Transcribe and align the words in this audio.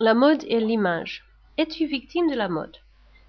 La 0.00 0.12
mode 0.12 0.42
et 0.48 0.58
l'image. 0.58 1.24
Es-tu 1.56 1.86
victime 1.86 2.28
de 2.28 2.34
la 2.34 2.48
mode? 2.48 2.78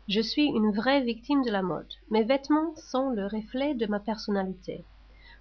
Je 0.08 0.20
suis 0.20 0.48
une 0.48 0.72
vraie 0.72 1.02
victime 1.02 1.44
de 1.44 1.52
la 1.52 1.62
mode. 1.62 1.94
Mes 2.10 2.24
vêtements 2.24 2.76
sont 2.76 3.12
le 3.12 3.28
reflet 3.28 3.76
de 3.76 3.86
ma 3.86 4.00
personnalité. 4.00 4.84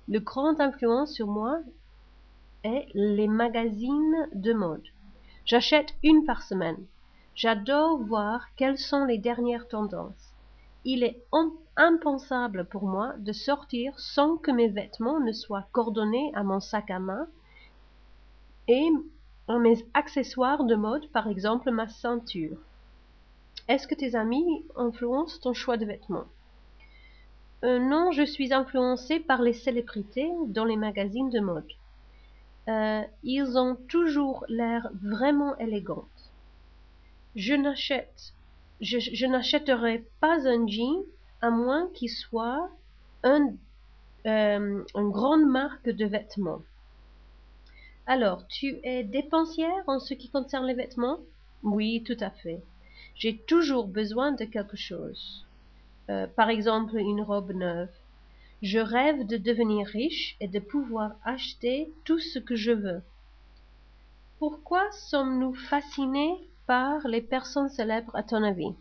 Le 0.06 0.20
grand 0.20 0.60
influence 0.60 1.14
sur 1.14 1.26
moi 1.26 1.60
est 2.62 2.88
les 2.92 3.26
magazines 3.26 4.28
de 4.34 4.52
mode. 4.52 4.84
J'achète 5.46 5.94
une 6.02 6.26
par 6.26 6.42
semaine. 6.42 6.84
J'adore 7.34 7.96
voir 8.02 8.54
quelles 8.56 8.78
sont 8.78 9.06
les 9.06 9.16
dernières 9.16 9.66
tendances. 9.66 10.34
Il 10.84 11.02
est 11.02 11.24
impensable 11.76 12.66
pour 12.66 12.84
moi 12.84 13.14
de 13.16 13.32
sortir 13.32 13.98
sans 13.98 14.36
que 14.36 14.50
mes 14.50 14.68
vêtements 14.68 15.20
ne 15.20 15.32
soient 15.32 15.68
coordonnés 15.72 16.32
à 16.34 16.42
mon 16.42 16.60
sac 16.60 16.90
à 16.90 16.98
main 16.98 17.26
et 18.68 18.90
mes 19.48 19.84
accessoires 19.94 20.64
de 20.64 20.74
mode, 20.74 21.08
par 21.08 21.28
exemple 21.28 21.70
ma 21.70 21.88
ceinture. 21.88 22.56
Est-ce 23.68 23.86
que 23.86 23.94
tes 23.94 24.14
amis 24.14 24.64
influencent 24.76 25.38
ton 25.40 25.54
choix 25.54 25.76
de 25.76 25.86
vêtements? 25.86 26.26
Euh, 27.64 27.78
Non, 27.78 28.10
je 28.12 28.24
suis 28.24 28.52
influencée 28.52 29.20
par 29.20 29.42
les 29.42 29.52
célébrités 29.52 30.30
dans 30.48 30.64
les 30.64 30.76
magazines 30.76 31.30
de 31.30 31.40
mode. 31.40 31.70
Euh, 32.68 33.02
ils 33.22 33.58
ont 33.58 33.76
toujours 33.88 34.44
l'air 34.48 34.88
vraiment 35.02 35.56
élégants. 35.58 36.08
Je 37.36 37.54
n'achète, 37.54 38.32
je, 38.80 38.98
je 38.98 39.26
n'achèterai 39.26 40.04
pas 40.20 40.48
un 40.48 40.66
jean 40.66 41.04
à 41.42 41.50
moins 41.50 41.88
qu'il 41.94 42.10
soit 42.10 42.70
un, 43.22 43.52
euh, 44.26 44.84
une 44.94 45.10
grande 45.10 45.46
marque 45.46 45.88
de 45.88 46.06
vêtements. 46.06 46.62
Alors, 48.06 48.46
tu 48.48 48.80
es 48.82 49.02
dépensière 49.02 49.82
en 49.86 49.98
ce 49.98 50.12
qui 50.12 50.28
concerne 50.28 50.66
les 50.66 50.74
vêtements? 50.74 51.20
Oui, 51.62 52.02
tout 52.06 52.16
à 52.20 52.30
fait. 52.30 52.62
J'ai 53.14 53.38
toujours 53.38 53.86
besoin 53.86 54.32
de 54.32 54.44
quelque 54.44 54.76
chose. 54.76 55.46
Euh, 56.10 56.26
par 56.26 56.50
exemple, 56.50 56.98
une 56.98 57.22
robe 57.22 57.52
neuve. 57.52 57.88
Je 58.60 58.78
rêve 58.78 59.26
de 59.26 59.38
devenir 59.38 59.86
riche 59.86 60.36
et 60.40 60.48
de 60.48 60.58
pouvoir 60.58 61.12
acheter 61.24 61.90
tout 62.04 62.18
ce 62.18 62.38
que 62.38 62.56
je 62.56 62.72
veux. 62.72 63.02
Pourquoi 64.38 64.90
sommes-nous 64.92 65.54
fascinés 65.54 66.36
par 66.66 67.08
les 67.08 67.22
personnes 67.22 67.70
célèbres 67.70 68.14
à 68.14 68.22
ton 68.22 68.42
avis? 68.42 68.74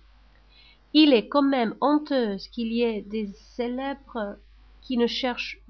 Il 0.93 1.13
est 1.13 1.29
quand 1.29 1.43
même 1.43 1.75
honteux 1.79 2.35
qu'il 2.51 2.73
y 2.73 2.81
ait 2.81 3.01
des 3.01 3.27
célèbres 3.55 4.37
qui 4.81 4.97
ne 4.97 5.07
cherchent 5.07 5.62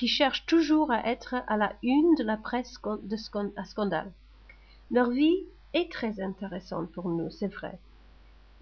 qui 0.00 0.08
cherchent 0.08 0.46
toujours 0.46 0.90
à 0.90 1.06
être 1.06 1.34
à 1.46 1.58
la 1.58 1.74
une 1.82 2.14
de 2.14 2.24
la 2.24 2.38
presse 2.38 2.80
de 3.02 3.16
à 3.56 3.64
scandale. 3.66 4.10
Leur 4.90 5.10
vie 5.10 5.44
est 5.74 5.92
très 5.92 6.22
intéressante 6.22 6.90
pour 6.90 7.10
nous, 7.10 7.28
c'est 7.28 7.52
vrai. 7.52 7.78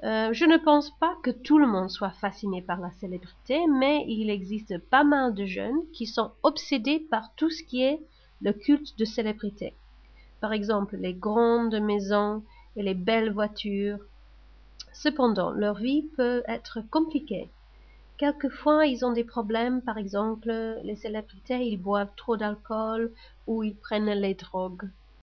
Euh, 0.02 0.32
je 0.32 0.44
ne 0.44 0.56
pense 0.56 0.90
pas 0.98 1.14
que 1.22 1.30
tout 1.30 1.60
le 1.60 1.68
monde 1.68 1.90
soit 1.90 2.10
fasciné 2.10 2.60
par 2.60 2.80
la 2.80 2.90
célébrité, 2.90 3.68
mais 3.68 4.04
il 4.08 4.30
existe 4.30 4.78
pas 4.78 5.04
mal 5.04 5.32
de 5.32 5.46
jeunes 5.46 5.80
qui 5.92 6.06
sont 6.06 6.32
obsédés 6.42 7.06
par 7.08 7.32
tout 7.36 7.50
ce 7.50 7.62
qui 7.62 7.82
est 7.82 8.00
le 8.42 8.52
culte 8.52 8.98
de 8.98 9.04
célébrité. 9.04 9.74
Par 10.40 10.52
exemple, 10.52 10.96
les 10.96 11.14
grandes 11.14 11.80
maisons 11.80 12.42
et 12.74 12.82
les 12.82 12.94
belles 12.94 13.32
voitures. 13.32 14.00
Cependant, 14.92 15.52
leur 15.52 15.76
vie 15.76 16.02
peut 16.16 16.42
être 16.48 16.80
compliquée. 16.90 17.48
Quelquefois, 18.18 18.84
ils 18.84 19.06
ont 19.06 19.12
des 19.12 19.24
problèmes, 19.24 19.80
par 19.80 19.96
exemple, 19.96 20.50
les 20.82 20.96
célébrités, 20.96 21.66
ils 21.66 21.78
boivent 21.78 22.14
trop 22.16 22.36
d'alcool 22.36 23.12
ou 23.46 23.62
ils 23.62 23.76
prennent 23.76 24.10
les 24.10 24.34
drogues. 24.34 24.90